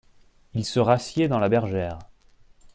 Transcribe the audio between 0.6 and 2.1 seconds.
se rassied dans la bergère.